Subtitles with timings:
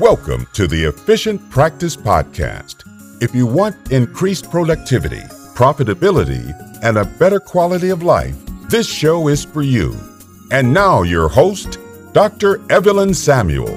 [0.00, 2.84] Welcome to the Efficient Practice Podcast.
[3.20, 5.22] If you want increased productivity,
[5.56, 6.54] profitability,
[6.84, 8.36] and a better quality of life,
[8.68, 9.96] this show is for you.
[10.52, 11.80] And now, your host,
[12.12, 12.62] Dr.
[12.70, 13.76] Evelyn Samuel.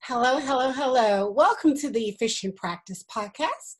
[0.00, 1.30] Hello, hello, hello.
[1.30, 3.76] Welcome to the Efficient Practice Podcast.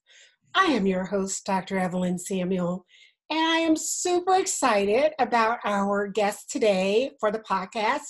[0.55, 1.79] I am your host, Dr.
[1.79, 2.85] Evelyn Samuel,
[3.31, 8.03] and I am super excited about our guest today for the podcast.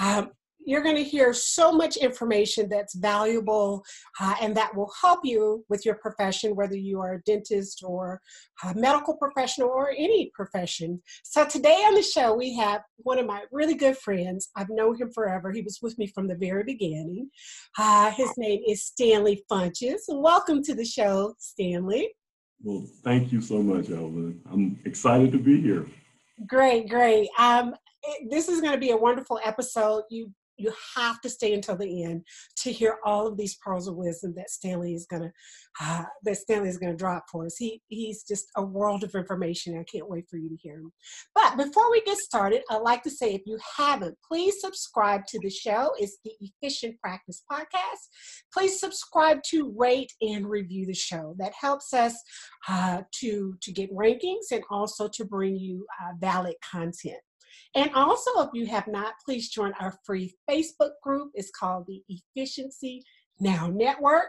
[0.00, 0.30] Um,
[0.64, 3.84] you're going to hear so much information that's valuable
[4.20, 8.20] uh, and that will help you with your profession, whether you are a dentist or
[8.64, 11.00] a medical professional or any profession.
[11.24, 14.50] So, today on the show, we have one of my really good friends.
[14.56, 15.52] I've known him forever.
[15.52, 17.30] He was with me from the very beginning.
[17.78, 20.00] Uh, his name is Stanley Funches.
[20.08, 22.12] Welcome to the show, Stanley.
[22.62, 24.40] Well, thank you so much, Evelyn.
[24.50, 25.86] I'm excited to be here.
[26.46, 27.28] Great, great.
[27.38, 27.74] Um,
[28.30, 30.04] this is going to be a wonderful episode.
[30.10, 32.22] You you have to stay until the end
[32.58, 35.32] to hear all of these pearls of wisdom that Stanley is gonna
[35.80, 37.56] uh, that Stanley is gonna drop for us.
[37.56, 39.78] He he's just a world of information.
[39.78, 40.92] I can't wait for you to hear him.
[41.34, 45.38] But before we get started, I'd like to say if you haven't, please subscribe to
[45.40, 45.92] the show.
[45.98, 48.02] It's the Efficient Practice Podcast.
[48.52, 51.34] Please subscribe to rate and review the show.
[51.38, 52.14] That helps us
[52.68, 57.18] uh, to to get rankings and also to bring you uh, valid content.
[57.74, 61.30] And also, if you have not, please join our free Facebook group.
[61.34, 63.02] It's called the Efficiency
[63.40, 64.28] Now Network,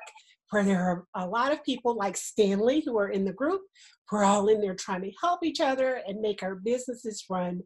[0.50, 3.62] where there are a lot of people like Stanley who are in the group.
[4.12, 7.64] We're all in there trying to help each other and make our businesses run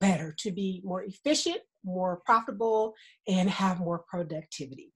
[0.00, 2.94] better to be more efficient, more profitable,
[3.28, 4.92] and have more productivity.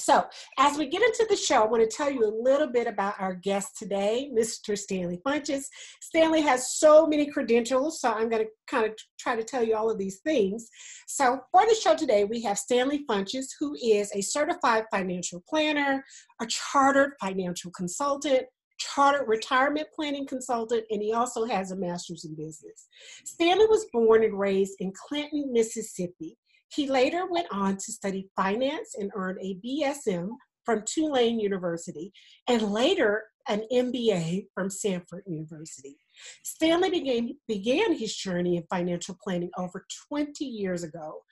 [0.00, 0.24] So,
[0.58, 3.20] as we get into the show, I want to tell you a little bit about
[3.20, 4.76] our guest today, Mr.
[4.76, 5.64] Stanley Funches.
[6.00, 9.76] Stanley has so many credentials, so I'm going to kind of try to tell you
[9.76, 10.68] all of these things.
[11.06, 16.02] So, for the show today, we have Stanley Funches, who is a certified financial planner,
[16.40, 18.44] a chartered financial consultant,
[18.78, 22.88] chartered retirement planning consultant, and he also has a master's in business.
[23.26, 26.38] Stanley was born and raised in Clinton, Mississippi.
[26.72, 30.30] He later went on to study finance and earned a BSM
[30.64, 32.12] from Tulane University
[32.48, 35.96] and later an MBA from Samford University.
[36.44, 41.22] Stanley began, began his journey in financial planning over 20 years ago,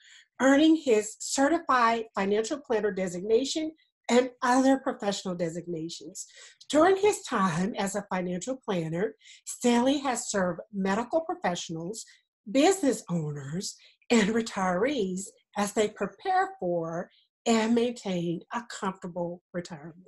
[0.41, 3.71] earning his certified financial planner designation
[4.09, 6.25] and other professional designations.
[6.69, 9.13] During his time as a financial planner,
[9.45, 12.03] Stanley has served medical professionals,
[12.51, 13.75] business owners,
[14.09, 15.27] and retirees
[15.57, 17.09] as they prepare for
[17.45, 20.07] and maintain a comfortable retirement.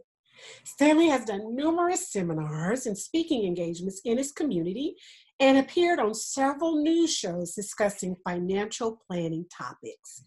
[0.64, 4.96] Stanley has done numerous seminars and speaking engagements in his community
[5.40, 10.24] and appeared on several news shows discussing financial planning topics.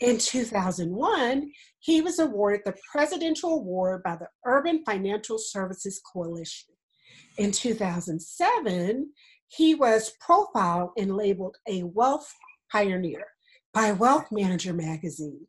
[0.00, 6.74] In 2001, he was awarded the Presidential Award by the Urban Financial Services Coalition.
[7.36, 9.12] In 2007,
[9.48, 12.32] he was profiled and labeled a wealth
[12.74, 13.24] pioneer
[13.72, 15.46] by Wealth Manager magazine.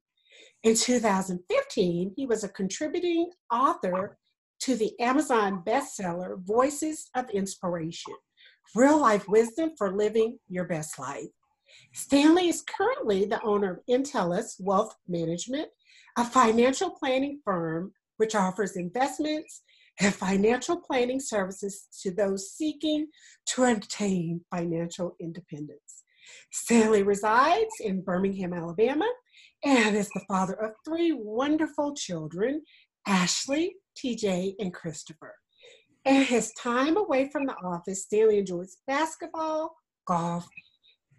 [0.61, 4.19] In 2015, he was a contributing author
[4.59, 8.13] to the Amazon bestseller Voices of Inspiration
[8.75, 11.25] Real Life Wisdom for Living Your Best Life.
[11.95, 15.69] Stanley is currently the owner of Intellis Wealth Management,
[16.19, 19.63] a financial planning firm which offers investments
[19.99, 23.07] and financial planning services to those seeking
[23.47, 26.04] to attain financial independence.
[26.51, 29.07] Stanley resides in Birmingham, Alabama,
[29.63, 32.61] and is the father of three wonderful children
[33.07, 35.35] Ashley, TJ, and Christopher.
[36.05, 39.75] And his time away from the office, Stanley enjoys basketball,
[40.07, 40.47] golf,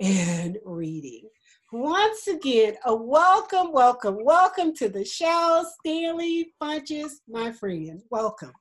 [0.01, 1.29] and reading.
[1.73, 8.01] Once again, a welcome, welcome, welcome to the show, Stanley Funches, my friend.
[8.11, 8.53] Welcome.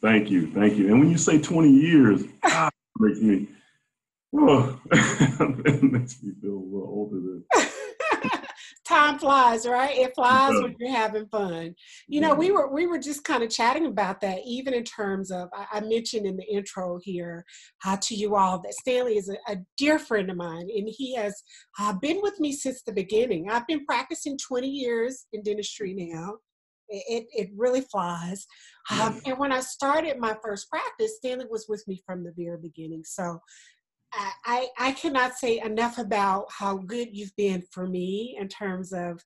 [0.00, 0.88] Thank you, thank you.
[0.88, 3.48] And when you say 20 years, ah, makes me
[4.34, 4.78] Oh,
[5.82, 7.44] makes me feel a little older than.
[8.84, 9.96] Time flies, right?
[9.96, 10.62] It flies yeah.
[10.62, 11.74] when you're having fun.
[12.06, 15.32] You know, we were we were just kind of chatting about that, even in terms
[15.32, 17.44] of I, I mentioned in the intro here
[17.84, 21.16] uh, to you all that Stanley is a, a dear friend of mine, and he
[21.16, 21.42] has
[21.80, 23.50] uh, been with me since the beginning.
[23.50, 26.34] I've been practicing 20 years in dentistry now.
[26.88, 28.46] It, it really flies.
[28.92, 32.58] Um, and when I started my first practice, Stanley was with me from the very
[32.58, 33.02] beginning.
[33.04, 33.40] So
[34.44, 39.22] I, I cannot say enough about how good you've been for me in terms of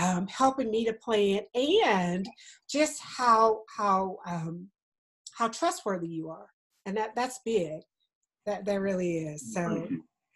[0.00, 2.28] um, helping me to plan and
[2.68, 4.68] just how how um,
[5.36, 6.48] how trustworthy you are,
[6.86, 7.80] and that that's big.
[8.46, 9.54] That that really is.
[9.54, 9.88] So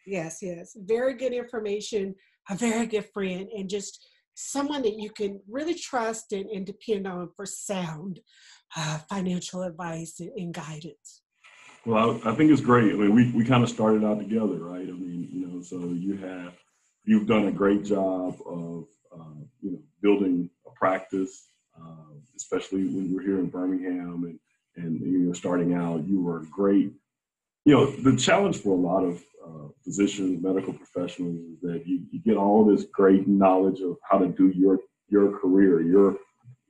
[0.07, 2.15] yes, yes, very good information,
[2.49, 7.07] a very good friend, and just someone that you can really trust and, and depend
[7.07, 8.21] on for sound
[8.77, 11.23] uh, financial advice and, and guidance.
[11.87, 12.93] Well, I, I, think it's great.
[12.93, 14.87] I mean, we, we kind of started out together, right?
[14.87, 16.55] I mean, you know, so you have
[17.05, 21.49] you've done a great job of uh, you know building a practice,
[21.81, 24.39] uh, especially when you're here in Birmingham and
[24.77, 26.07] and you know starting out.
[26.07, 26.93] You were great.
[27.65, 32.03] You know, the challenge for a lot of uh, physicians, medical professionals, is that you,
[32.11, 34.79] you get all this great knowledge of how to do your
[35.09, 36.17] your career, your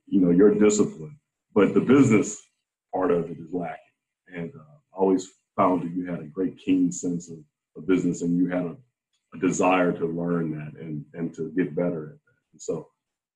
[0.07, 1.19] you know your discipline,
[1.53, 2.41] but the business
[2.93, 3.77] part of it is lacking.
[4.35, 7.37] And uh, always found that you had a great keen sense of,
[7.75, 8.75] of business and you had a,
[9.33, 12.39] a, desire to learn that and, and to get better at that.
[12.53, 12.87] And so,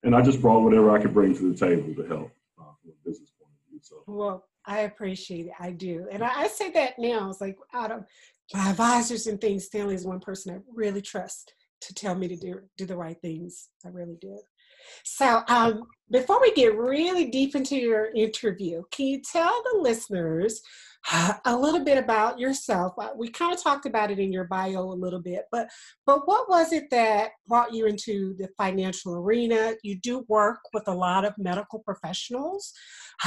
[0.04, 2.92] and I just brought whatever I could bring to the table to help uh, from
[2.92, 3.80] a business point of view.
[3.82, 5.54] So, well, I appreciate it.
[5.60, 6.08] I do.
[6.12, 7.30] And I, I say that now.
[7.30, 8.06] It's like out of
[8.54, 12.36] my advisors and things, Stanley is one person I really trust to tell me to
[12.36, 13.70] do, do the right things.
[13.86, 14.40] I really do.
[15.04, 20.62] So, um, before we get really deep into your interview, can you tell the listeners
[21.46, 22.94] a little bit about yourself.
[22.98, 25.68] Uh, we kind of talked about it in your bio a little bit, but
[26.06, 29.74] but what was it that brought you into the financial arena?
[29.84, 32.72] You do work with a lot of medical professionals.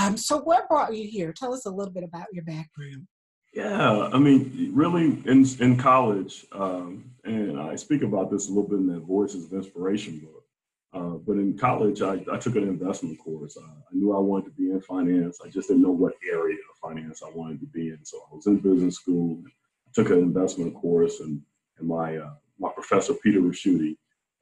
[0.00, 1.35] Um, so what brought you here?
[1.37, 3.06] Tell us a little bit about your background.
[3.52, 8.69] Yeah, I mean, really, in in college, um, and I speak about this a little
[8.69, 10.45] bit in that Voices of Inspiration book.
[10.93, 13.56] Uh, but in college, I, I, took an investment course.
[13.56, 15.41] Uh, I knew I wanted to be in finance.
[15.44, 17.99] I just didn't know what area of finance I wanted to be in.
[18.05, 19.43] So I was in business school.
[19.47, 21.43] I took an investment course, and,
[21.79, 23.97] and my uh, my professor Peter Ricchiuti,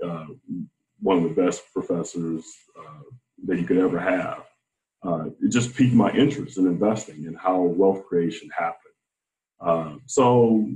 [0.05, 0.27] uh,
[1.01, 2.45] one of the best professors
[2.79, 3.03] uh,
[3.47, 4.45] that you could ever have,
[5.43, 10.01] it just piqued my interest in investing and how wealth creation happened.
[10.07, 10.69] so,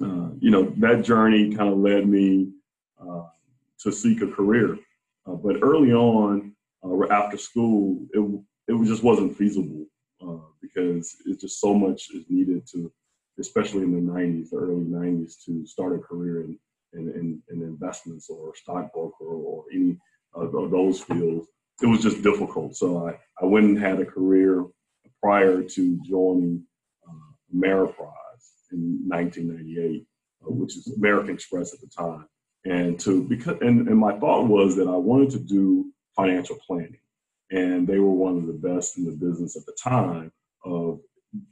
[0.00, 2.52] you know, that journey kind of led me
[3.80, 4.78] to seek a career.
[5.26, 6.54] Uh, but early on,
[6.84, 9.86] uh, after school, it it just wasn't feasible
[10.22, 12.92] uh, because it's just so much is needed to,
[13.38, 16.58] especially in the 90s, the early 90s, to start a career in
[16.94, 19.98] in, in, in investments or stockbroker or any
[20.34, 21.48] of those fields.
[21.82, 22.76] It was just difficult.
[22.76, 24.64] So I, I went and had a career
[25.22, 26.64] prior to joining
[27.06, 30.06] uh, Ameriprise in 1998,
[30.42, 32.26] uh, which is American Express at the time
[32.64, 36.98] and to because and, and my thought was that I wanted to do financial planning,
[37.50, 40.32] and they were one of the best in the business at the time
[40.64, 41.00] of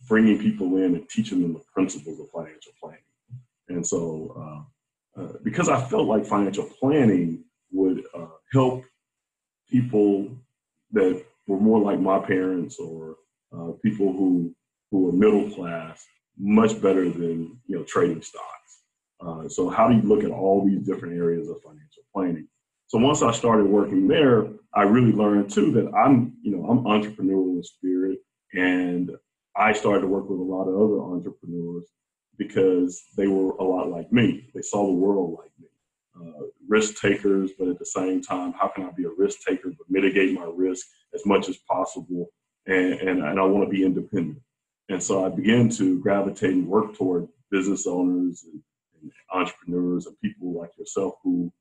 [0.08, 3.00] bringing people in and teaching them the principles of financial planning.
[3.68, 4.66] And so,
[5.16, 8.84] uh, uh, because I felt like financial planning would uh, help
[9.70, 10.30] people
[10.92, 13.16] that were more like my parents or
[13.56, 14.54] uh, people who
[14.90, 16.06] who were middle class
[16.38, 18.75] much better than you know trading stocks.
[19.20, 22.48] Uh, so how do you look at all these different areas of financial planning?
[22.88, 26.84] So once I started working there, I really learned too that I'm, you know, I'm
[26.84, 28.18] entrepreneurial in spirit,
[28.52, 29.10] and
[29.56, 31.84] I started to work with a lot of other entrepreneurs
[32.36, 34.50] because they were a lot like me.
[34.54, 35.68] They saw the world like me,
[36.20, 39.70] uh, risk takers, but at the same time, how can I be a risk taker
[39.70, 42.28] but mitigate my risk as much as possible?
[42.66, 44.40] And and, and I want to be independent.
[44.88, 48.62] And so I began to gravitate and work toward business owners and
[49.32, 51.52] entrepreneurs and people like yourself who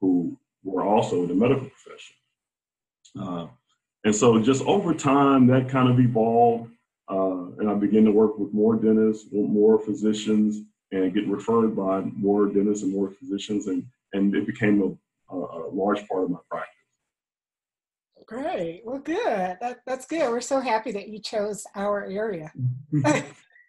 [0.00, 2.16] who were also in the medical profession.
[3.18, 3.46] Uh,
[4.04, 6.70] and so just over time, that kind of evolved.
[7.08, 10.60] Uh, and I began to work with more dentists, more physicians,
[10.92, 13.66] and get referred by more dentists and more physicians.
[13.66, 16.68] And, and it became a, a, a large part of my practice.
[18.26, 18.82] Great.
[18.84, 19.58] Well, good.
[19.60, 20.30] That, that's good.
[20.30, 22.52] We're so happy that you chose our area.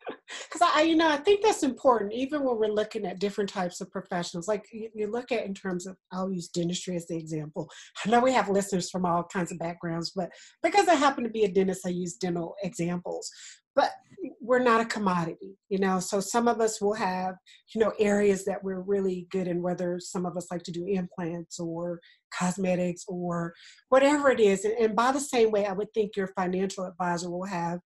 [0.07, 3.81] because I, you know, I think that's important, even when we're looking at different types
[3.81, 4.47] of professionals.
[4.47, 7.69] Like you, you, look at in terms of, I'll use dentistry as the example.
[8.05, 10.29] I know we have listeners from all kinds of backgrounds, but
[10.61, 13.29] because I happen to be a dentist, I use dental examples.
[13.75, 13.91] But
[14.39, 15.99] we're not a commodity, you know.
[15.99, 17.33] So some of us will have,
[17.73, 19.63] you know, areas that we're really good in.
[19.63, 21.99] Whether some of us like to do implants or
[22.37, 23.53] cosmetics or
[23.89, 27.31] whatever it is, and, and by the same way, I would think your financial advisor
[27.31, 27.79] will have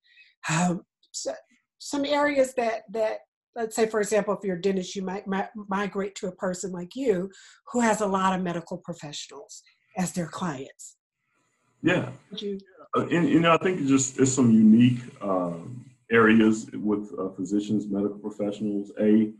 [0.49, 0.81] um,
[1.79, 3.19] some areas that that
[3.55, 5.25] let's say for example if you're a dentist you might
[5.67, 7.29] migrate to a person like you
[7.71, 9.63] who has a lot of medical professionals
[9.97, 10.97] as their clients.
[11.81, 12.09] Yeah.
[12.31, 12.59] You,
[12.95, 17.29] uh, and, you know i think it's just it's some unique um, areas with uh,
[17.29, 18.91] physicians medical professionals.
[18.99, 19.31] A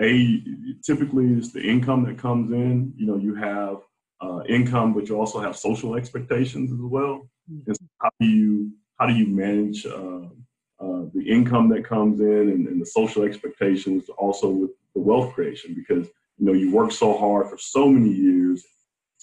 [0.00, 0.42] a
[0.84, 2.92] typically it's the income that comes in.
[2.96, 3.78] You know you have
[4.20, 7.28] uh, income but you also have social expectations as well.
[7.50, 7.68] Mm-hmm.
[7.68, 10.28] and so how do you how do you manage uh,
[11.14, 15.74] the income that comes in and, and, the social expectations also with the wealth creation
[15.74, 18.64] because you know you work so hard for so many years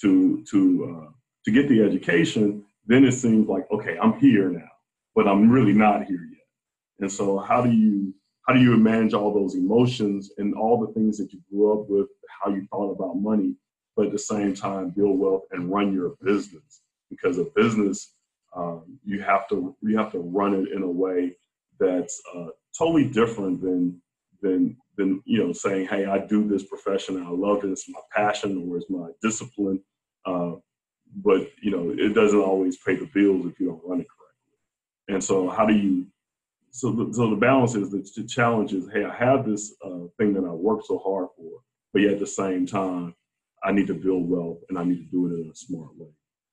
[0.02, 1.12] to to uh,
[1.46, 4.70] to get the education then it seems like okay i'm here now
[5.16, 6.40] but i'm really not here yet.
[7.00, 8.14] And so how do you
[8.48, 11.88] how do you manage all those emotions and all the things that you grew up
[11.88, 12.08] with
[12.42, 13.56] how you thought about money
[13.96, 16.82] but at the same time build wealth and run your business?
[17.10, 18.14] Because a business
[18.56, 21.36] um, you have to you have to run it in a way
[21.80, 24.02] that's uh, totally different than
[24.42, 27.72] than than you know saying, "Hey, I do this profession I love it.
[27.72, 29.82] It's my passion or it's my discipline."
[30.26, 30.54] Uh,
[31.16, 34.58] but you know, it doesn't always pay the bills if you don't run it correctly.
[35.08, 36.08] And so, how do you?
[36.72, 40.06] So, the, so the balance is the, the challenge is, hey, I have this uh,
[40.20, 43.16] thing that I worked so hard for, but yet at the same time,
[43.64, 46.10] I need to build wealth and I need to do it in a smart way.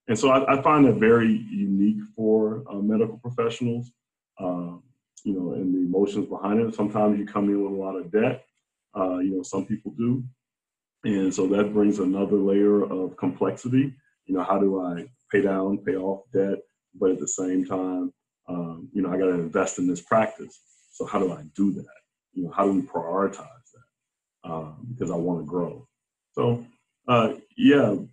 [0.08, 3.92] And so I, I find that very unique for uh, medical professionals.
[4.40, 4.82] Um,
[5.26, 6.72] you know, and the emotions behind it.
[6.72, 8.44] Sometimes you come in with a lot of debt.
[8.96, 10.22] Uh, you know, some people do.
[11.02, 13.92] And so that brings another layer of complexity.
[14.26, 16.58] You know, how do I pay down, pay off debt,
[16.94, 18.12] but at the same time,
[18.48, 20.60] um, you know, I got to invest in this practice.
[20.92, 22.00] So how do I do that?
[22.32, 24.48] You know, how do we prioritize that?
[24.48, 25.88] Um, because I want to grow.
[26.34, 26.64] So,
[27.08, 28.06] uh, yeah, you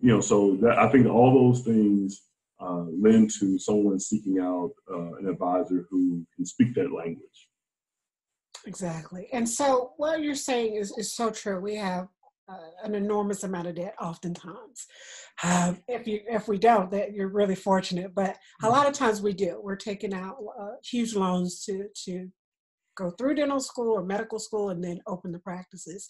[0.00, 2.22] know, so that I think all those things
[2.64, 7.48] uh, lend to someone seeking out uh, an advisor who can speak that language.
[8.66, 9.28] Exactly.
[9.32, 11.60] And so what you're saying is, is so true.
[11.60, 12.08] We have
[12.48, 14.86] uh, an enormous amount of debt oftentimes.
[15.42, 18.14] Um, if you if we don't, that you're really fortunate.
[18.14, 19.60] But a lot of times we do.
[19.62, 22.28] We're taking out uh, huge loans to to
[22.96, 26.08] go through dental school or medical school and then open the practices.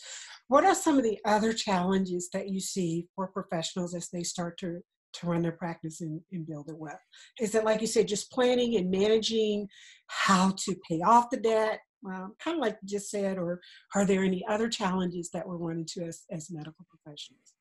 [0.48, 4.58] What are some of the other challenges that you see for professionals as they start
[4.58, 4.80] to
[5.14, 6.98] to run their practice and, and build it well?
[7.40, 9.68] Is it like you said, just planning and managing
[10.08, 11.80] how to pay off the debt?
[12.06, 13.60] Um, kind of like you just said, or
[13.94, 17.54] are there any other challenges that we're running into as, as medical professionals?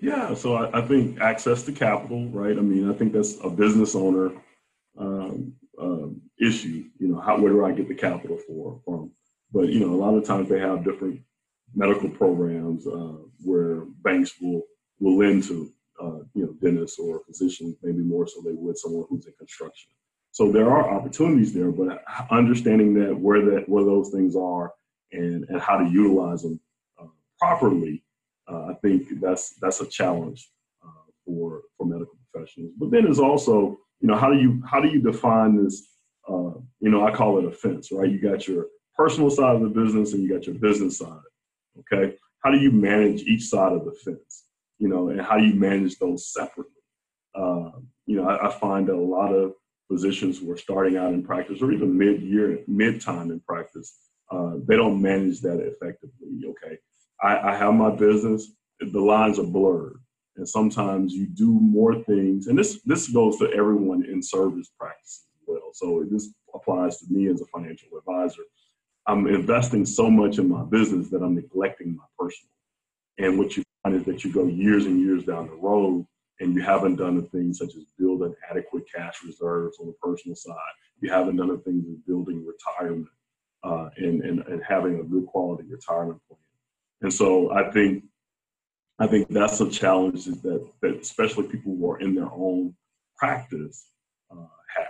[0.00, 2.56] Yeah, so I, I, think access to capital, right?
[2.56, 4.32] I mean, I think that's a business owner
[4.98, 6.84] um, um, issue.
[6.98, 9.12] You know, how where do I get the capital for from?
[9.52, 11.20] But you know, a lot of times they have different
[11.74, 14.62] medical programs uh, where banks will
[15.00, 15.70] will lend to
[16.00, 19.90] uh, you know, dentists or physicians, maybe more so they would someone who's in construction.
[20.32, 24.72] So there are opportunities there, but understanding that where that where those things are
[25.12, 26.60] and and how to utilize them
[27.00, 27.06] uh,
[27.38, 28.02] properly,
[28.50, 30.50] uh, I think that's that's a challenge
[30.84, 32.72] uh, for for medical professionals.
[32.76, 35.86] But then there's also you know how do you how do you define this?
[36.28, 38.10] Uh, you know, I call it a fence, right?
[38.10, 41.20] You got your personal side of the business and you got your business side.
[41.78, 44.43] Okay, how do you manage each side of the fence?
[44.84, 46.82] You know, and how you manage those separately?
[47.34, 47.70] Uh,
[48.04, 49.54] you know, I, I, find that a lot of
[49.90, 53.96] physicians who are starting out in practice or even mid-year, mid-time in practice,
[54.30, 56.28] uh, they don't manage that effectively.
[56.50, 56.76] Okay,
[57.22, 60.00] I, I have my business; the lines are blurred,
[60.36, 62.48] and sometimes you do more things.
[62.48, 65.70] And this this goes to everyone in service practice as well.
[65.72, 68.42] So this applies to me as a financial advisor.
[69.06, 72.50] I'm investing so much in my business that I'm neglecting my personal.
[73.16, 76.06] And what you is that you go years and years down the road
[76.40, 80.34] and you haven't done the things such as building adequate cash reserves on the personal
[80.34, 80.54] side.
[81.00, 83.08] You haven't done the things as building retirement
[83.62, 86.38] uh, and, and, and having a good quality retirement plan.
[87.02, 88.04] And so I think
[88.98, 92.76] I think that's a challenge that, that especially people who are in their own
[93.16, 93.88] practice
[94.30, 94.86] uh, have.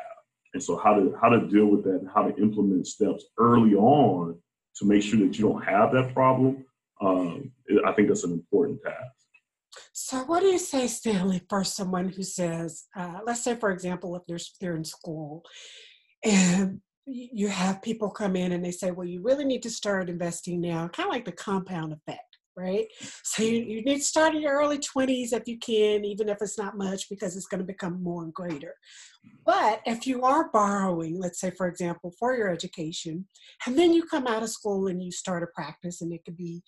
[0.52, 3.74] And so how to how to deal with that and how to implement steps early
[3.74, 4.38] on
[4.76, 6.64] to make sure that you don't have that problem
[7.00, 7.50] um,
[7.86, 9.12] I think that's an important task.
[9.92, 14.14] So, what do you say, Stanley, for someone who says, uh, let's say, for example,
[14.16, 15.42] if they're, they're in school
[16.24, 20.08] and you have people come in and they say, well, you really need to start
[20.08, 22.86] investing now, kind of like the compound effect right?
[23.22, 26.38] So you, you need to start in your early 20s if you can, even if
[26.40, 28.74] it's not much, because it's going to become more and greater.
[29.44, 33.26] But if you are borrowing, let's say, for example, for your education,
[33.66, 36.36] and then you come out of school and you start a practice, and it could
[36.36, 36.62] be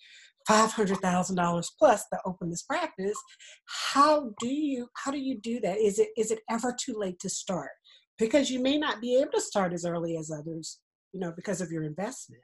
[0.49, 3.17] $500,000 plus to open this practice,
[3.65, 5.77] how do you how do you do that?
[5.77, 7.71] Is it is it ever too late to start?
[8.17, 10.79] Because you may not be able to start as early as others,
[11.11, 12.43] you know, because of your investment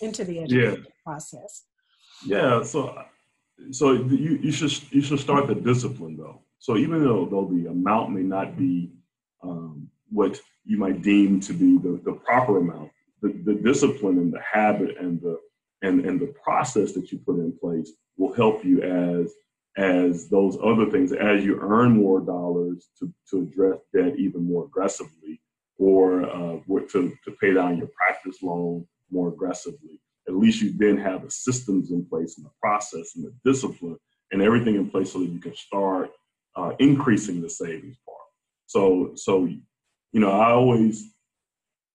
[0.00, 0.90] into the education yeah.
[1.04, 1.64] process.
[2.22, 3.02] Yeah, so
[3.72, 6.42] so you, you should you should start the discipline though.
[6.58, 8.90] So even though though the amount may not be
[9.42, 12.90] um, what you might deem to be the, the proper amount,
[13.22, 15.38] the, the discipline and the habit and the
[15.82, 19.32] and, and the process that you put in place will help you as
[19.76, 24.64] as those other things as you earn more dollars to, to address debt even more
[24.66, 25.40] aggressively
[25.78, 29.93] or uh, to, to pay down your practice loan more aggressively.
[30.28, 33.96] At least you then have the systems in place and the process and the discipline
[34.32, 36.10] and everything in place so that you can start
[36.56, 38.18] uh, increasing the savings part.
[38.66, 41.12] So, so you know, I always,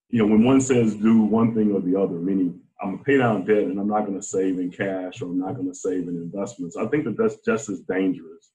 [0.10, 3.18] you know, when one says do one thing or the other, meaning I'm gonna pay
[3.18, 6.16] down debt and I'm not gonna save in cash or I'm not gonna save in
[6.16, 6.78] investments.
[6.78, 8.52] I think that that's just as dangerous.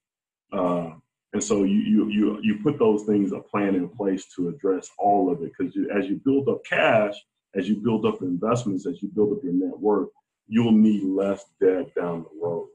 [0.53, 0.93] Uh,
[1.33, 4.89] and so you, you you you put those things a plan in place to address
[4.99, 7.15] all of it because as you build up cash,
[7.55, 10.09] as you build up investments, as you build up your net worth,
[10.47, 12.69] you'll need less debt down the road.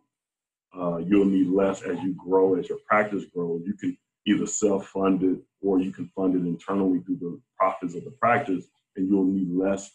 [0.77, 3.63] Uh, you'll need less as you grow, as your practice grows.
[3.65, 8.03] You can either self-fund it or you can fund it internally through the profits of
[8.05, 9.89] the practice, and you'll need less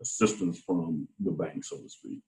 [0.00, 2.20] assistance from the bank, so to speak.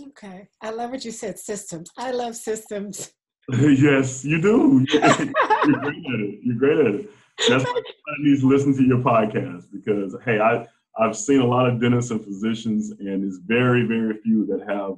[0.00, 1.38] Okay, I love what you said.
[1.38, 1.90] Systems.
[1.98, 3.12] I love systems.
[3.52, 4.86] yes, you do.
[4.92, 6.40] You're great at it.
[6.42, 7.10] You're great at it.
[7.48, 10.66] That's why I need to listen to your podcast because hey, I
[10.98, 14.96] I've seen a lot of dentists and physicians, and it's very very few that have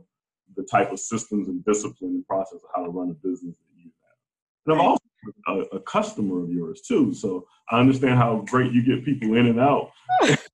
[0.56, 3.82] the type of systems and discipline and process of how to run a business that
[3.82, 4.66] you have.
[4.66, 5.04] And I'm also
[5.48, 9.46] a, a customer of yours too, so I understand how great you get people in
[9.46, 9.90] and out.
[10.22, 10.48] That's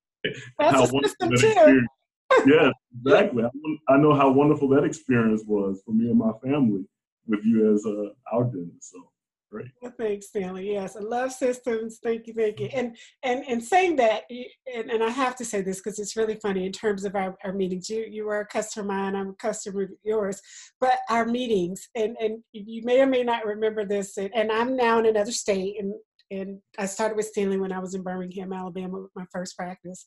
[0.59, 1.87] how wonderful too.
[2.47, 2.73] yes,
[3.05, 3.45] exactly.
[3.45, 6.85] I, I know how wonderful that experience was for me and my family
[7.27, 8.93] with you as uh, our dentist.
[8.93, 9.10] So
[9.53, 10.73] Well, thanks, Stanley.
[10.73, 11.99] Yes, I love systems.
[12.03, 12.69] Thank you, thank you.
[12.69, 12.79] Mm-hmm.
[12.79, 16.37] And and and saying that, and, and I have to say this because it's really
[16.37, 17.91] funny in terms of our, our meetings.
[17.91, 20.41] You you are a customer of mine, I'm a customer of yours,
[20.81, 24.77] but our meetings, and and you may or may not remember this, and, and I'm
[24.77, 25.95] now in another state, and
[26.31, 30.05] and I started with Stanley when I was in Birmingham, Alabama, with my first practice.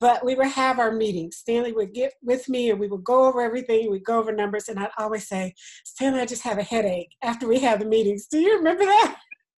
[0.00, 1.36] But we would have our meetings.
[1.36, 3.90] Stanley would get with me, and we would go over everything.
[3.90, 7.46] We'd go over numbers, and I'd always say, "Stanley, I just have a headache." After
[7.46, 9.16] we have the meetings, do you remember that?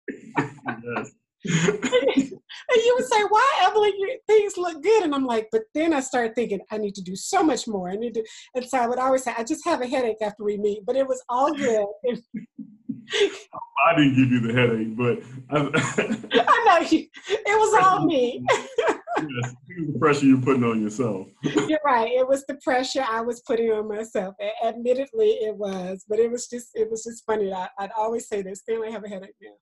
[0.08, 1.12] yes.
[1.44, 3.92] and you would say, "Why, Evelyn?
[4.26, 7.16] things look good." And I'm like, "But then I started thinking, I need to do
[7.16, 7.88] so much more.
[7.90, 10.44] I need to." And so I would always say, "I just have a headache after
[10.44, 11.86] we meet," but it was all good.
[13.86, 15.60] I didn't give you the headache, but I,
[16.34, 18.44] I know you, it was all me.
[19.18, 21.28] yes, the pressure you're putting on yourself.
[21.42, 22.10] You're right.
[22.10, 24.34] It was the pressure I was putting on myself.
[24.64, 27.52] Admittedly, it was, but it was just it was just funny.
[27.52, 29.54] I, would always say this: Stanley, have a headache now.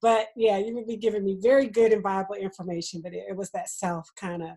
[0.00, 3.36] But yeah, you would be giving me very good and viable information, but it, it
[3.36, 4.50] was that self kind of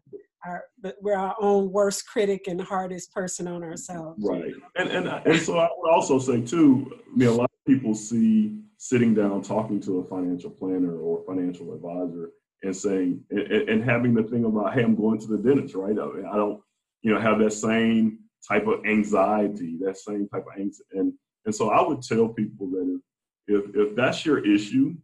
[0.46, 4.24] our but we're our own worst critic and hardest person on ourselves.
[4.24, 7.00] Right, and and and so I would also say too.
[7.16, 12.32] Mean, a lot people see sitting down talking to a financial planner or financial advisor
[12.64, 15.98] and saying and, and having the thing about hey, I'm going to the dentist, right?
[15.98, 16.62] I, mean, I don't,
[17.02, 21.14] you know, have that same type of anxiety, that same type of anxiety, and
[21.46, 23.00] and so I would tell people that
[23.48, 24.96] if if, if that's your issue,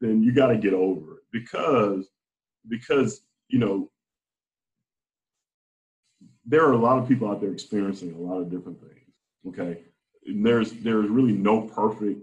[0.00, 2.08] then you got to get over it because
[2.68, 3.90] because you know
[6.44, 8.92] there are a lot of people out there experiencing a lot of different things.
[9.48, 9.82] Okay,
[10.34, 12.20] there's there's really no perfect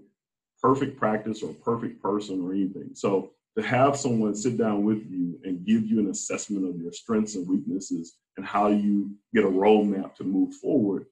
[0.61, 2.91] perfect practice or perfect person or anything.
[2.93, 6.91] So to have someone sit down with you and give you an assessment of your
[6.91, 11.05] strengths and weaknesses and how you get a roadmap to move forward,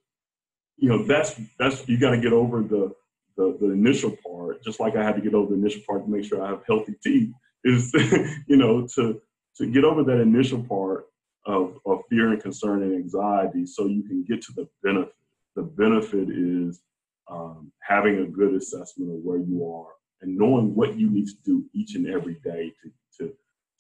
[0.77, 2.91] you know that's that's you got to get over the,
[3.38, 4.63] the the initial part.
[4.63, 6.63] Just like I had to get over the initial part to make sure I have
[6.65, 7.32] healthy teeth.
[7.63, 7.93] Is
[8.47, 9.21] you know to
[9.58, 11.06] to get over that initial part
[11.45, 15.13] of, of fear and concern and anxiety so you can get to the benefit.
[15.56, 16.82] The benefit is
[17.30, 21.36] um, having a good assessment of where you are and knowing what you need to
[21.44, 23.34] do each and every day to, to,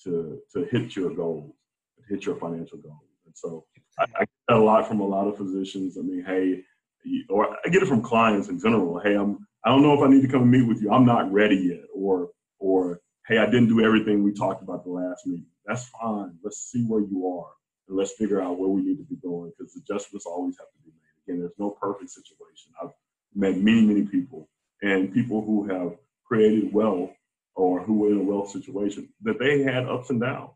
[0.03, 1.53] to, to hit your goals,
[2.09, 3.01] hit your financial goals.
[3.25, 3.65] And so
[3.99, 5.97] I, I, get a lot from a lot of physicians.
[5.97, 6.63] I mean, hey,
[7.29, 8.99] or I get it from clients in general.
[8.99, 10.91] Hey, I'm, I don't know if I need to come and meet with you.
[10.91, 11.85] I'm not ready yet.
[11.93, 12.29] Or,
[12.59, 15.45] or, hey, I didn't do everything we talked about the last meeting.
[15.65, 16.33] That's fine.
[16.43, 17.51] Let's see where you are
[17.87, 20.79] and let's figure out where we need to be going because adjustments always have to
[20.83, 21.00] be made.
[21.27, 22.71] Again, there's no perfect situation.
[22.81, 22.91] I've
[23.35, 24.49] met many, many people
[24.81, 27.11] and people who have created wealth
[27.55, 30.51] or who were in a wealth situation that they had ups and downs.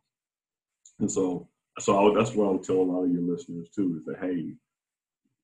[0.99, 1.47] And so,
[1.80, 4.54] so that's what I would tell a lot of your listeners too is that, hey,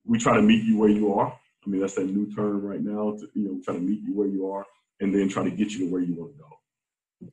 [0.05, 1.27] we try to meet you where you are.
[1.65, 4.15] I mean, that's that new term right now to, you know, try to meet you
[4.15, 4.65] where you are
[4.99, 6.47] and then try to get you to where you want to go.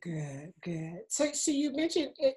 [0.01, 0.99] Good, good.
[1.07, 2.35] So, so you mentioned eh, it,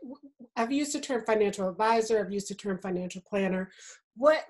[0.57, 2.19] I've used the term financial advisor.
[2.19, 3.71] I've used the term financial planner.
[4.17, 4.45] What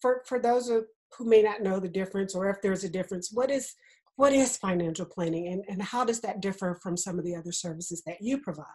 [0.00, 3.50] for for those who may not know the difference, or if there's a difference, what
[3.50, 3.74] is
[4.16, 7.52] what is financial planning, and and how does that differ from some of the other
[7.52, 8.66] services that you provide?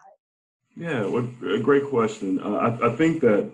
[0.76, 2.40] Yeah, well, a great question.
[2.40, 3.50] Uh, I, I think that,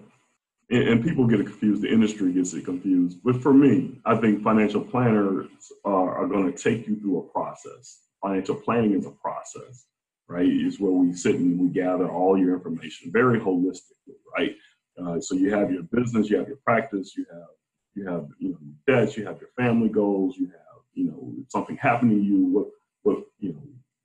[0.71, 1.83] and, and people get it confused.
[1.83, 3.19] The industry gets it confused.
[3.25, 5.49] But for me, I think financial planners
[5.85, 8.03] are, are going to take you through a process.
[8.23, 9.87] Financial planning is a process
[10.29, 10.47] right?
[10.47, 14.55] Is where we sit and we gather all your information, very holistically, right?
[15.01, 17.49] Uh, so you have your business, you have your practice, you have
[17.95, 21.77] you have you know debts, you have your family goals, you have you know something
[21.77, 22.47] happening to you.
[22.47, 22.67] What
[23.03, 23.63] what you know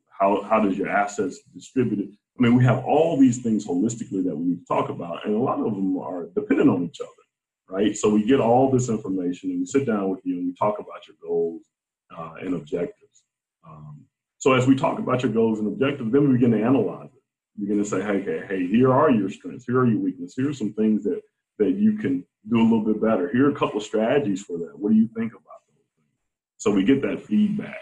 [0.09, 2.15] how how does your assets distributed?
[2.37, 5.35] I mean, we have all these things holistically that we need to talk about, and
[5.35, 7.09] a lot of them are dependent on each other,
[7.69, 7.95] right?
[7.95, 10.79] So we get all this information and we sit down with you and we talk
[10.79, 11.61] about your goals
[12.17, 13.23] uh, and objectives.
[13.67, 14.01] Um,
[14.37, 17.09] so as we talk about your goals and objectives, then we begin to analyze
[17.57, 20.35] We begin to say, hey, hey, hey, here are your strengths, here are your weaknesses,
[20.35, 21.21] here are some things that
[21.59, 23.29] that you can do a little bit better.
[23.31, 24.77] Here are a couple of strategies for that.
[24.77, 26.09] What do you think about those things?
[26.57, 27.77] So we get that feedback.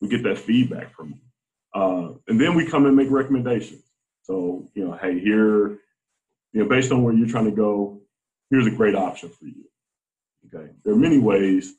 [0.00, 1.80] We get that feedback from you.
[1.80, 3.82] Uh, and then we come and make recommendations.
[4.22, 5.78] So, you know, hey, here,
[6.52, 8.00] you know, based on where you're trying to go,
[8.50, 9.64] here's a great option for you.
[10.46, 10.70] Okay.
[10.84, 11.74] There are many ways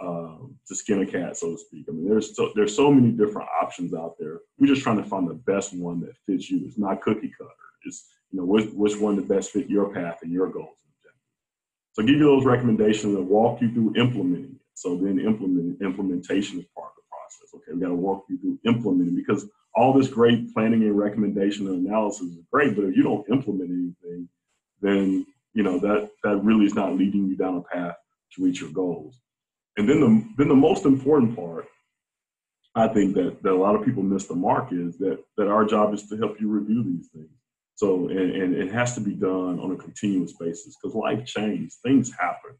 [0.00, 1.86] um, to skin a cat, so to speak.
[1.88, 4.40] I mean, there's so, there's so many different options out there.
[4.58, 6.64] We're just trying to find the best one that fits you.
[6.64, 7.50] It's not cookie cutter.
[7.84, 10.78] It's you know which, which one that best fit your path and your goals.
[11.98, 14.60] So give you those recommendations and walk you through implementing it.
[14.74, 17.54] So then implement implementation is part of the process.
[17.56, 21.66] Okay, we got to walk you through implementing because all this great planning and recommendation
[21.66, 24.28] and analysis is great, but if you don't implement anything,
[24.80, 27.96] then you know that that really is not leading you down a path
[28.34, 29.20] to reach your goals.
[29.78, 31.66] And then the then the most important part,
[32.74, 35.64] I think that, that a lot of people miss the mark is that that our
[35.64, 37.30] job is to help you review these things.
[37.76, 41.78] So and, and it has to be done on a continuous basis because life changes,
[41.84, 42.56] things happen,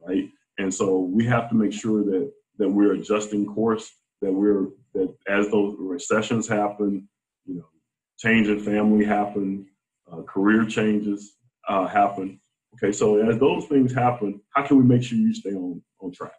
[0.00, 0.30] right?
[0.58, 3.90] And so we have to make sure that that we're adjusting course,
[4.22, 7.08] that we're that as those recessions happen,
[7.46, 7.68] you know,
[8.16, 9.66] change in family happen,
[10.12, 11.34] uh, career changes
[11.68, 12.40] uh, happen.
[12.74, 16.12] Okay, so as those things happen, how can we make sure you stay on on
[16.12, 16.30] track?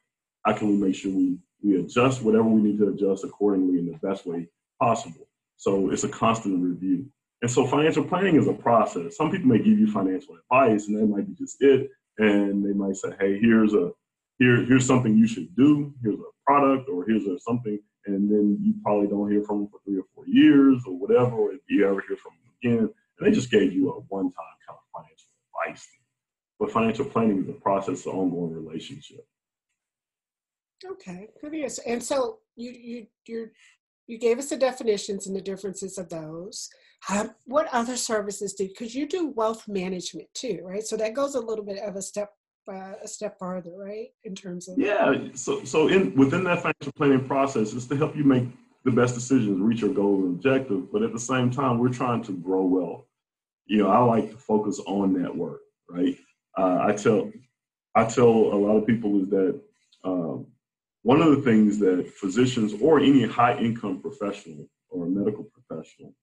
[0.44, 3.86] How can we make sure we, we adjust whatever we need to adjust accordingly in
[3.86, 4.48] the best way
[4.80, 5.28] possible?
[5.58, 7.06] So it's a constant review.
[7.42, 9.18] And so financial planning is a process.
[9.18, 11.90] Some people may give you financial advice and that might be just it.
[12.18, 13.92] And they might say, hey, here's a
[14.42, 17.78] here, here's something you should do, here's a product, or here's a something,
[18.08, 21.36] and then you probably don't hear from them for three or four years or whatever,
[21.36, 22.90] or if you ever hear from them again.
[23.20, 25.28] And they just gave you a one-time kind of financial
[25.68, 25.88] advice.
[26.60, 29.26] But financial planning is a process, an ongoing relationship.
[30.86, 31.82] Okay, good answer.
[31.86, 33.50] And so you you you
[34.08, 36.70] you gave us the definitions and the differences of those.
[37.10, 38.68] Um, what other services do?
[38.68, 40.84] Because you do wealth management too, right?
[40.84, 42.32] So that goes a little bit of a step
[42.72, 44.08] uh, a step farther, right?
[44.24, 45.14] In terms of yeah.
[45.34, 48.48] So so in within that financial planning process is to help you make
[48.84, 50.88] the best decisions, reach your goals and objectives.
[50.92, 53.06] But at the same time, we're trying to grow wealth.
[53.66, 56.18] You know, I like to focus on that work, right?
[56.58, 57.32] Uh, I tell
[57.96, 59.62] I tell a lot of people is that
[60.04, 60.48] um,
[61.04, 66.14] one of the things that physicians or any high income professional or medical professional,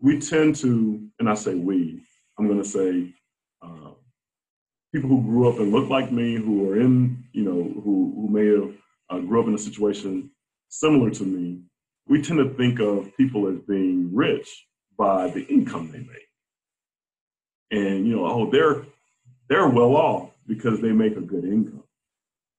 [0.00, 2.02] we tend to, and I say we,
[2.38, 3.14] I'm going to say
[3.62, 3.92] uh,
[4.92, 8.28] people who grew up and look like me, who are in, you know, who, who
[8.28, 8.74] may have
[9.10, 10.30] uh, grew up in a situation
[10.68, 11.60] similar to me,
[12.08, 14.66] we tend to think of people as being rich
[14.98, 16.28] by the income they make.
[17.70, 18.84] And, you know, oh, they're,
[19.48, 21.81] they're well off because they make a good income.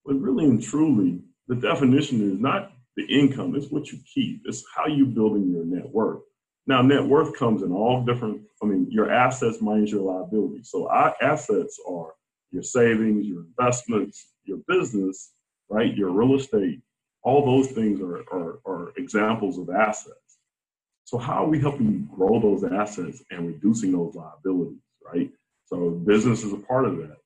[0.05, 4.41] But really and truly, the definition is not the income, it's what you keep.
[4.45, 6.21] It's how you're building your net worth.
[6.67, 10.69] Now, net worth comes in all different, I mean, your assets minus your liabilities.
[10.69, 12.13] So our assets are
[12.51, 15.33] your savings, your investments, your business,
[15.69, 15.93] right?
[15.95, 16.81] Your real estate.
[17.23, 20.17] All those things are, are, are examples of assets.
[21.05, 25.29] So how are we helping you grow those assets and reducing those liabilities, right?
[25.65, 27.17] So business is a part of that.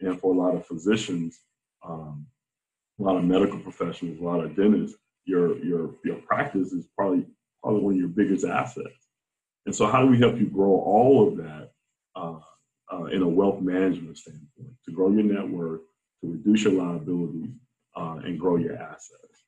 [0.00, 1.40] And for a lot of physicians,
[1.88, 2.26] um,
[2.98, 7.26] a lot of medical professionals, a lot of dentists, your your your practice is probably
[7.62, 9.08] probably one of your biggest assets.
[9.66, 11.70] And so, how do we help you grow all of that
[12.14, 12.38] uh,
[12.92, 15.82] uh, in a wealth management standpoint to grow your network,
[16.22, 17.50] to reduce your liabilities,
[17.96, 19.44] uh, and grow your assets?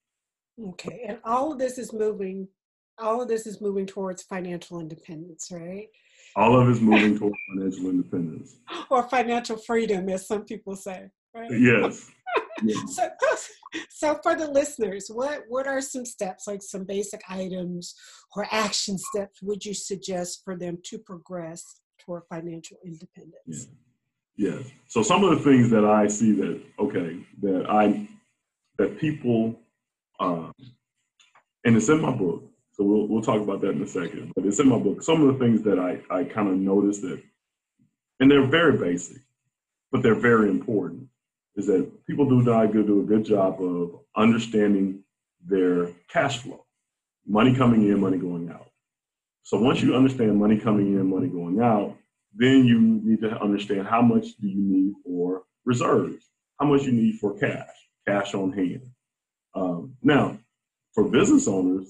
[0.70, 2.48] Okay, and all of this is moving.
[2.98, 5.86] All of this is moving towards financial independence, right?
[6.34, 8.56] All of it is moving towards financial independence,
[8.90, 11.08] or financial freedom, as some people say.
[11.34, 11.50] Right?
[11.50, 12.10] Yes.
[12.88, 13.08] so,
[13.90, 17.94] so for the listeners, what what are some steps, like some basic items
[18.34, 23.68] or action steps, would you suggest for them to progress toward financial independence?
[24.36, 24.50] Yeah.
[24.50, 24.70] Yes.
[24.86, 28.08] So some of the things that I see that okay that I
[28.78, 29.58] that people
[30.20, 30.52] um,
[31.64, 32.44] and it's in my book.
[32.72, 34.32] So we'll we'll talk about that in a second.
[34.34, 35.02] But it's in my book.
[35.02, 37.20] Some of the things that I I kind of noticed that,
[38.20, 39.18] and they're very basic,
[39.90, 41.08] but they're very important
[41.58, 45.02] is that people do not do a good job of understanding
[45.44, 46.64] their cash flow,
[47.26, 48.70] money coming in, money going out.
[49.42, 51.96] So once you understand money coming in, money going out,
[52.32, 56.24] then you need to understand how much do you need for reserves,
[56.60, 57.68] how much you need for cash,
[58.06, 58.86] cash on hand.
[59.56, 60.38] Um, now,
[60.94, 61.88] for business owners,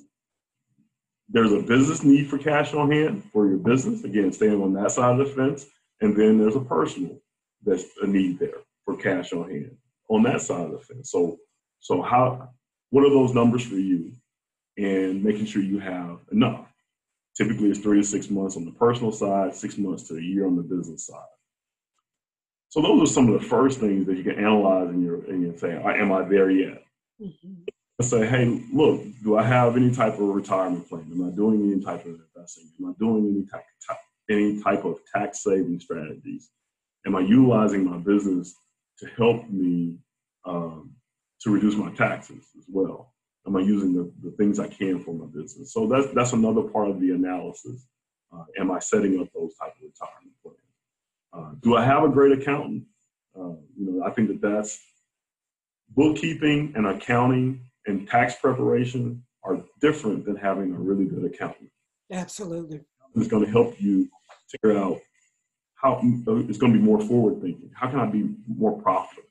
[1.28, 4.02] there's a business need for cash on hand for your business.
[4.02, 5.66] Again, staying on that side of the fence.
[6.00, 7.20] And then there's a personal
[7.66, 9.76] that's a need there for cash on hand
[10.08, 11.10] on that side of the fence.
[11.10, 11.36] So,
[11.78, 12.48] so how,
[12.88, 14.12] what are those numbers for you?
[14.78, 16.66] And making sure you have enough.
[17.36, 20.46] Typically, it's three to six months on the personal side, six months to a year
[20.46, 21.20] on the business side.
[22.70, 25.42] So those are some of the first things that you can analyze in your and
[25.42, 26.82] you say, "Am I there yet?"
[27.20, 27.64] Mm-hmm
[28.00, 31.10] say, hey, look, do I have any type of retirement plan?
[31.10, 32.70] Am I doing any type of investing?
[32.78, 33.64] Am I doing any type
[34.30, 36.50] any type of tax saving strategies?
[37.06, 38.54] Am I utilizing my business
[38.98, 39.96] to help me
[40.44, 40.94] um,
[41.42, 43.12] to reduce my taxes as well?
[43.46, 45.72] Am I using the, the things I can for my business?
[45.72, 47.86] So that's that's another part of the analysis.
[48.32, 50.58] Uh, am I setting up those type of retirement plans?
[51.32, 52.84] Uh, do I have a great accountant?
[53.38, 54.80] Uh, you know, I think that that's
[55.90, 61.70] bookkeeping and accounting and tax preparation are different than having a really good accountant.
[62.12, 62.80] Absolutely.
[63.14, 64.08] It's going to help you
[64.50, 65.00] figure out
[65.80, 67.70] how it's going to be more forward thinking.
[67.74, 69.24] How can I be more profitable?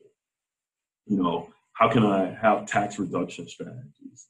[1.06, 4.28] You know, how can I have tax reduction strategies?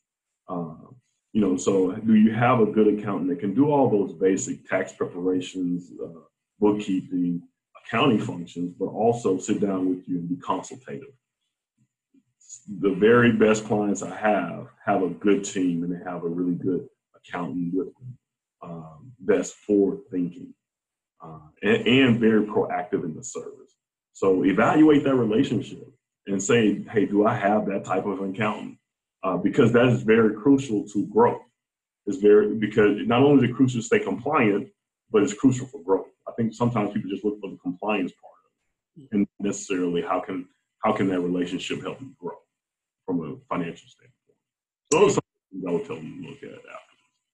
[0.49, 0.95] Um,
[1.33, 4.67] you know, so do you have a good accountant that can do all those basic
[4.67, 6.21] tax preparations, uh,
[6.59, 7.43] bookkeeping,
[7.85, 11.13] accounting functions, but also sit down with you and be consultative?
[12.79, 16.55] the very best clients I have have a good team and they have a really
[16.55, 18.17] good accountant with them
[18.61, 20.53] um, that's forward thinking
[21.23, 23.75] uh, and, and, very proactive in the service.
[24.13, 25.87] So evaluate that relationship
[26.27, 28.77] and say, hey, do I have that type of accountant?
[29.23, 31.41] Uh, because that is very crucial to growth.
[32.05, 34.69] It's very because not only is it crucial to stay compliant,
[35.11, 36.07] but it's crucial for growth.
[36.27, 40.19] I think sometimes people just look for the compliance part of it, and necessarily how
[40.19, 40.47] can
[40.83, 42.37] how can that relationship help you grow
[43.05, 44.13] from a financial standpoint.
[44.93, 46.86] So those are some things I would tell them to look at.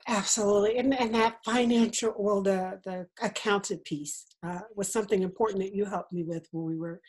[0.08, 5.74] Absolutely, and and that financial well, the the accounted piece uh, was something important that
[5.74, 7.00] you helped me with when we were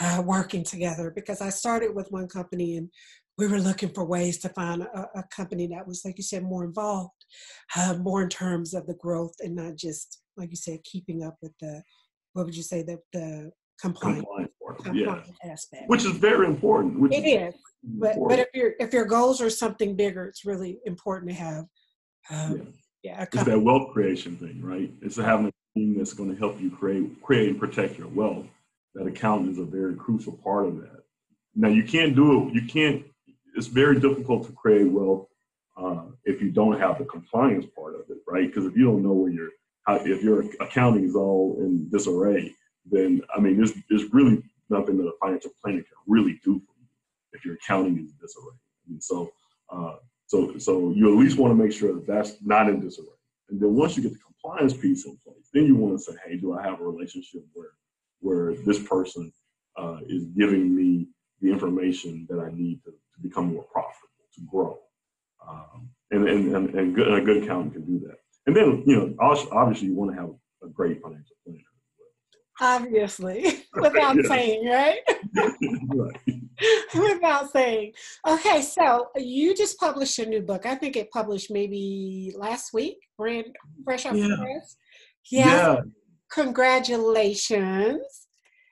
[0.00, 1.10] uh, working together.
[1.14, 2.90] Because I started with one company and
[3.38, 6.42] we were looking for ways to find a, a company that was, like you said,
[6.42, 7.24] more involved,
[7.76, 11.36] uh, more in terms of the growth and not just, like you said, keeping up
[11.40, 11.82] with the
[12.34, 14.26] what would you say the the compliance,
[14.82, 15.50] compliance yeah.
[15.50, 16.98] aspect, which is very important.
[17.00, 20.44] Which it is, is but but if your if your goals are something bigger, it's
[20.44, 21.64] really important to have.
[22.30, 24.92] Um, yeah, yeah it's that wealth creation thing, right?
[25.02, 28.46] It's having a team that's going to help you create create and protect your wealth.
[28.94, 31.02] That accountant is a very crucial part of that.
[31.54, 32.54] Now you can't do it.
[32.54, 33.04] You can't.
[33.54, 35.26] It's very difficult to create wealth
[35.76, 38.46] uh, if you don't have the compliance part of it, right?
[38.46, 39.48] Because if you don't know where your
[39.86, 42.54] how, if your accounting is all in disarray,
[42.90, 46.74] then I mean, there's there's really nothing that a financial planner can really do for
[46.78, 46.86] you
[47.32, 48.56] if your accounting is in disarray.
[48.88, 49.32] And so,
[49.70, 49.96] uh,
[50.32, 53.20] so so you at least want to make sure that that's not in disarray.
[53.50, 56.16] And then once you get the compliance piece in place, then you want to say,
[56.24, 57.72] hey, do I have a relationship where
[58.20, 59.30] where this person
[59.76, 61.08] uh, is giving me
[61.42, 64.78] the information that I need to, to become more profitable, to grow.
[65.46, 68.18] Um, and, and, and, and, good, and a good accountant can do that.
[68.46, 69.14] And then, you know,
[69.50, 70.30] obviously you want to have
[70.62, 71.58] a great financial planner
[72.62, 75.00] obviously, without saying, right?
[76.94, 77.92] without saying.
[78.26, 80.66] Okay, so you just published a new book.
[80.66, 83.46] I think it published maybe last week, brand
[83.84, 84.28] fresh off yeah.
[84.28, 84.76] the press.
[85.30, 85.46] Yes.
[85.46, 85.76] Yeah.
[86.32, 88.26] Congratulations.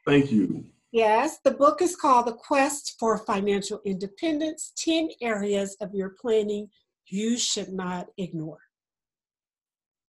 [0.07, 0.65] Thank you.
[0.93, 6.69] Yes, the book is called The Quest for Financial Independence 10 Areas of Your Planning
[7.07, 8.59] You Should Not Ignore.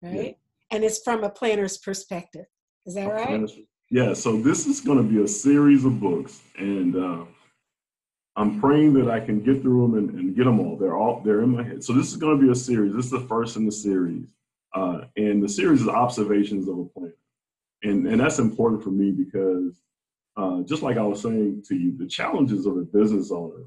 [0.02, 0.15] Right?
[0.15, 0.32] Yeah.
[0.76, 2.46] And it's from a planner's perspective.
[2.88, 3.48] Is that right?
[3.91, 7.26] Yeah, so this is going to be a series of books, and uh,
[8.41, 10.75] I'm praying that I can get through them and, and, get them all.
[10.75, 11.84] They're all they're in my head.
[11.84, 12.95] So this is going to be a series.
[12.95, 14.34] This is the first in the series,
[14.73, 17.13] uh, and the series is observations of a plan,
[17.84, 19.80] and and that's important for me because
[20.38, 23.63] uh, just like I was saying to you, the challenges of a business owner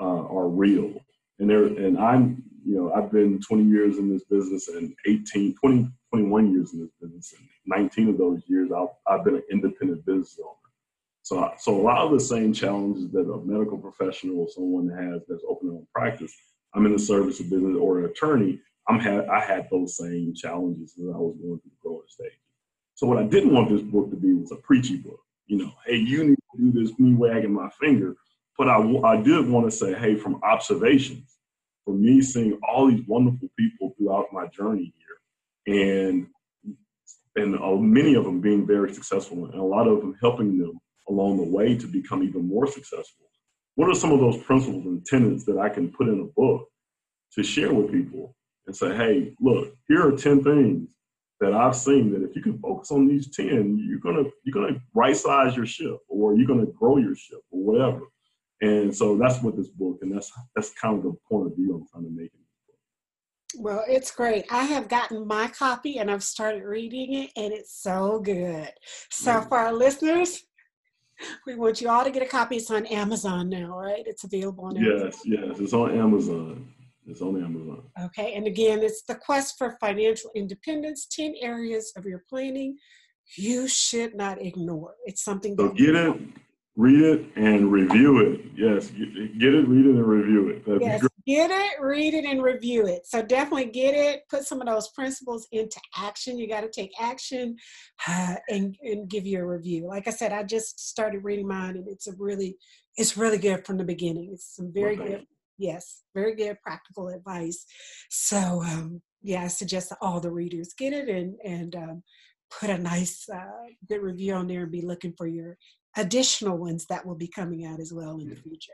[0.00, 0.92] uh, are real,
[1.38, 5.54] and there and I'm you know I've been 20 years in this business and 18
[5.54, 9.44] 20 21 years in this business, and 19 of those years I've, I've been an
[9.52, 10.67] independent business owner.
[11.28, 15.20] So, so a lot of the same challenges that a medical professional or someone has
[15.28, 16.32] that's opening own practice,
[16.72, 18.58] I'm in the service of business or an attorney.
[18.88, 22.32] I'm had I had those same challenges as I was going through the growing stage.
[22.94, 25.20] So what I didn't want this book to be was a preachy book.
[25.48, 28.16] You know, hey, you need to do this, me wagging my finger.
[28.56, 31.36] But I, I did want to say, hey, from observations,
[31.84, 36.26] from me seeing all these wonderful people throughout my journey here, and
[37.36, 40.80] and uh, many of them being very successful, and a lot of them helping them
[41.08, 43.26] along the way to become even more successful.
[43.74, 46.68] What are some of those principles and tenets that I can put in a book
[47.34, 48.34] to share with people
[48.66, 50.94] and say, hey, look, here are 10 things
[51.40, 54.80] that I've seen that if you can focus on these 10, you're gonna you're gonna
[54.94, 58.00] right size your ship or you're gonna grow your ship or whatever.
[58.60, 61.76] And so that's what this book and that's that's kind of the point of view
[61.76, 62.32] I'm trying to make
[63.56, 64.44] well, it's great.
[64.50, 68.70] I have gotten my copy and I've started reading it, and it's so good.
[69.10, 69.48] So, mm.
[69.48, 70.44] for our listeners,
[71.46, 72.56] we want you all to get a copy.
[72.56, 74.04] It's on Amazon now, right?
[74.06, 75.06] It's available on Amazon.
[75.06, 76.72] Yes, yes, it's on Amazon.
[77.06, 77.82] It's on Amazon.
[78.04, 82.76] Okay, and again, it's the quest for financial independence 10 areas of your planning
[83.36, 84.94] you should not ignore.
[85.04, 86.16] It's something so get it,
[86.76, 88.40] read it, and review it.
[88.56, 90.64] Yes, get it, read it, and review it.
[90.64, 93.06] That'd yes, get it, read it, and review it.
[93.06, 96.38] So definitely get it, put some of those principles into action.
[96.38, 97.54] You got to take action
[98.08, 99.86] uh, and, and give you a review.
[99.86, 102.56] Like I said, I just started reading mine, and it's a really,
[102.96, 104.30] it's really good from the beginning.
[104.32, 105.26] It's some very good
[105.58, 107.64] yes, very good practical advice.
[108.08, 112.02] So um, yeah, I suggest that all the readers get it and and um,
[112.58, 115.58] put a nice uh, good review on there and be looking for your
[115.96, 118.72] additional ones that will be coming out as well in the future.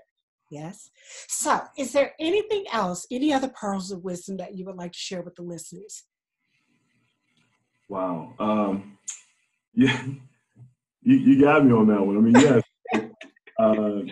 [0.55, 0.91] Yes.
[1.27, 4.99] So, is there anything else, any other pearls of wisdom that you would like to
[4.99, 6.05] share with the listeners?
[7.89, 8.35] Wow.
[8.39, 8.99] Um,
[9.75, 10.01] yeah,
[11.03, 12.17] you, you got me on that one.
[12.17, 12.63] I mean, yes.
[13.59, 14.05] uh,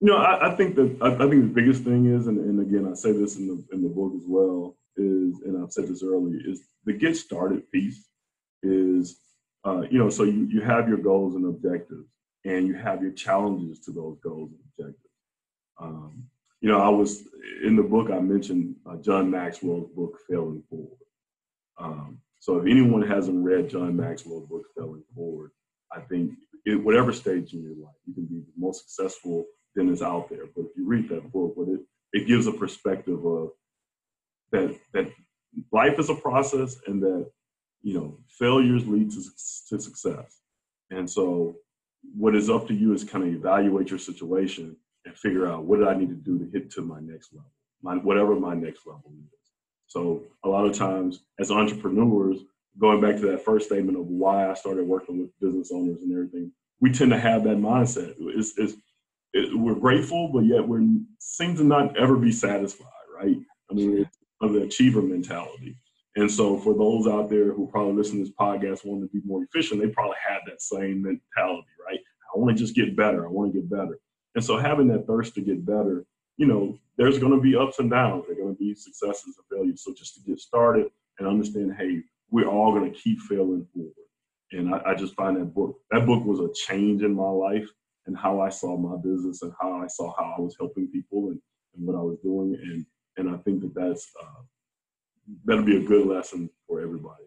[0.00, 2.60] you know, I, I think that I, I, think the biggest thing is, and, and
[2.60, 5.88] again, I say this in the in the book as well, is, and I've said
[5.88, 8.06] this earlier, is the get started piece
[8.62, 9.18] is,
[9.64, 12.06] uh, you know, so you, you have your goals and objectives,
[12.44, 15.11] and you have your challenges to those goals and objectives.
[15.80, 16.24] Um,
[16.60, 17.24] you know, I was
[17.64, 20.98] in the book I mentioned uh, John Maxwell's book Failing Forward.
[21.78, 25.50] Um, so if anyone hasn't read John Maxwell's book Failing Forward,
[25.90, 26.32] I think
[26.68, 29.44] at whatever stage in your life, you can be the most successful
[29.76, 30.46] is out there.
[30.54, 31.80] But if you read that book, what it
[32.12, 33.50] it gives a perspective of
[34.50, 35.10] that that
[35.72, 37.30] life is a process and that
[37.82, 39.22] you know failures lead to,
[39.70, 40.40] to success.
[40.90, 41.56] And so
[42.14, 45.78] what is up to you is kind of evaluate your situation and figure out what
[45.78, 47.50] did I need to do to hit to my next level,
[47.82, 49.38] my whatever my next level is.
[49.86, 52.38] So a lot of times as entrepreneurs,
[52.78, 56.12] going back to that first statement of why I started working with business owners and
[56.12, 58.14] everything, we tend to have that mindset.
[58.18, 58.74] It's, it's
[59.34, 63.36] it, we're grateful, but yet we seem to not ever be satisfied, right?
[63.70, 65.76] I mean, it's of the achiever mentality.
[66.16, 69.24] And so, for those out there who probably listen to this podcast want to be
[69.24, 72.00] more efficient, they probably have that same mentality, right?
[72.34, 73.26] I want to just get better.
[73.26, 73.98] I want to get better.
[74.34, 76.04] And so, having that thirst to get better,
[76.36, 78.24] you know, there's going to be ups and downs.
[78.26, 79.82] There's going to be successes and failures.
[79.84, 80.86] So, just to get started
[81.18, 83.92] and understand, hey, we're all going to keep failing forward.
[84.52, 87.68] And I, I just find that book, that book was a change in my life
[88.06, 91.28] and how I saw my business and how I saw how I was helping people
[91.28, 91.40] and,
[91.76, 92.58] and what I was doing.
[92.60, 94.42] And, and I think that that's, uh,
[95.44, 97.24] that'll be a good lesson for everybody.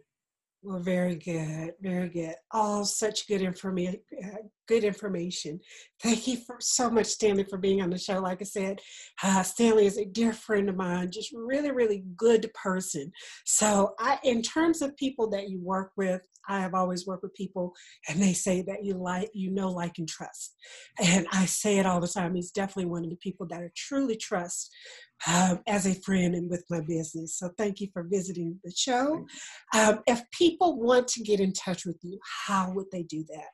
[0.65, 2.33] Well, very good, very good.
[2.49, 3.99] All such good information.
[4.11, 5.59] Uh, good information.
[6.01, 8.19] Thank you for so much, Stanley, for being on the show.
[8.19, 8.79] Like I said,
[9.21, 11.11] uh, Stanley is a dear friend of mine.
[11.11, 13.11] Just really, really good person.
[13.45, 17.33] So, I, in terms of people that you work with, I have always worked with
[17.33, 17.73] people,
[18.09, 20.55] and they say that you like, you know, like, and trust.
[21.01, 22.35] And I say it all the time.
[22.35, 24.71] He's definitely one of the people that I truly trust
[25.27, 27.37] um, as a friend and with my business.
[27.37, 29.25] So thank you for visiting the show.
[29.73, 33.49] Um, if people want to get in touch with you, how would they do that?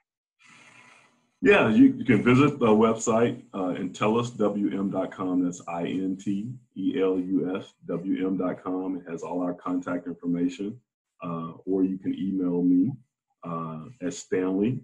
[1.44, 5.44] Yeah, you, you can visit the website, uh, inteluswm.com.
[5.44, 8.98] That's I N T E L U S W M.com.
[8.98, 10.80] It has all our contact information.
[11.24, 12.92] Uh, or you can email me
[13.44, 14.80] uh, at Stanley,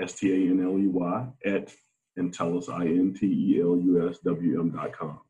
[0.00, 1.72] S T A N L E Y, at
[2.18, 5.20] Intelus, I N T E L U S W M.com.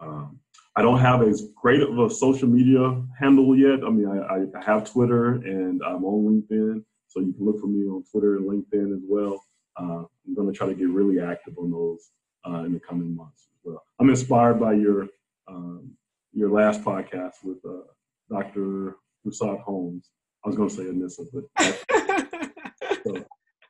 [0.00, 0.40] Um,
[0.76, 3.84] I don't have as great of a social media handle yet.
[3.84, 7.66] I mean, I, I, have Twitter and I'm on LinkedIn, so you can look for
[7.66, 9.44] me on Twitter and LinkedIn as well.
[9.78, 12.10] Uh, I'm going to try to get really active on those
[12.48, 13.82] uh, in the coming months as well.
[14.00, 15.08] I'm inspired by your
[15.48, 15.90] um,
[16.32, 17.82] your last podcast with uh,
[18.30, 18.96] Dr.
[19.26, 20.10] Musad Holmes.
[20.44, 21.44] I was going to say Anissa, but
[23.04, 23.24] so,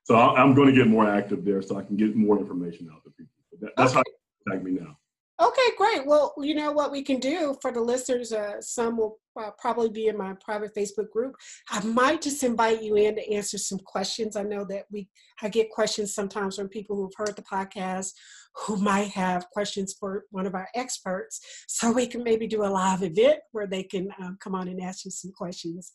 [0.05, 3.03] so, I'm going to get more active there so I can get more information out
[3.05, 3.33] to people.
[3.61, 3.99] That, that's okay.
[3.99, 4.97] how you contact me now.
[5.41, 6.07] Okay, great.
[6.07, 9.89] Well, you know what we can do for the listeners, uh, some will uh, probably
[9.89, 11.35] be in my private Facebook group.
[11.71, 14.37] I might just invite you in to answer some questions.
[14.37, 15.09] I know that we
[15.41, 18.13] I get questions sometimes from people who've heard the podcast
[18.55, 21.41] who might have questions for one of our experts.
[21.69, 24.83] So we can maybe do a live event where they can um, come on and
[24.83, 25.93] ask you some questions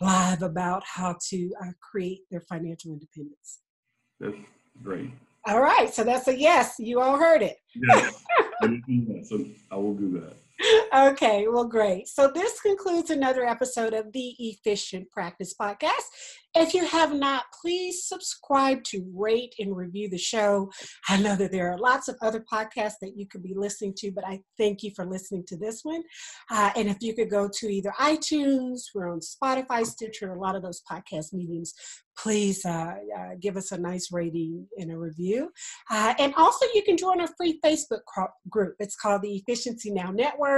[0.00, 3.60] live about how to uh, create their financial independence.
[4.20, 4.36] That's
[4.82, 5.10] great.
[5.46, 6.76] All right, so that's a yes.
[6.78, 7.56] You all heard it.
[7.74, 8.24] Yes,
[9.24, 10.43] so I will do that.
[10.94, 12.08] Okay, well, great.
[12.08, 16.04] So this concludes another episode of the Efficient Practice Podcast.
[16.54, 20.70] If you have not, please subscribe to rate and review the show.
[21.08, 24.12] I know that there are lots of other podcasts that you could be listening to,
[24.12, 26.02] but I thank you for listening to this one.
[26.50, 30.54] Uh, and if you could go to either iTunes, we're on Spotify, Stitcher, a lot
[30.54, 31.74] of those podcast mediums,
[32.16, 35.50] please uh, uh, give us a nice rating and a review.
[35.90, 38.02] Uh, and also, you can join our free Facebook
[38.48, 38.76] group.
[38.78, 40.53] It's called the Efficiency Now Network,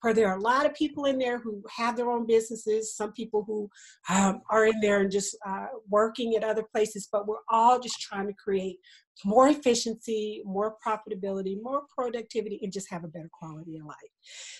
[0.00, 3.12] where there are a lot of people in there who have their own businesses, some
[3.12, 3.68] people who
[4.08, 8.00] um, are in there and just uh, working at other places, but we're all just
[8.00, 8.76] trying to create
[9.24, 13.96] more efficiency, more profitability, more productivity, and just have a better quality of life.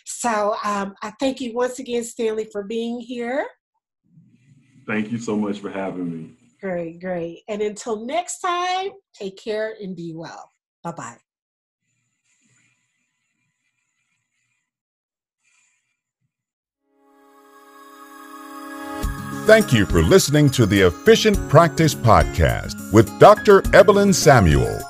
[0.04, 3.46] So um, I thank you once again, Stanley, for being here.
[4.86, 6.36] Thank you so much for having me.
[6.60, 7.42] Great, great.
[7.48, 10.50] And until next time, take care and be well.
[10.82, 11.29] Bye bye.
[19.50, 23.64] Thank you for listening to the Efficient Practice Podcast with Dr.
[23.74, 24.89] Evelyn Samuel.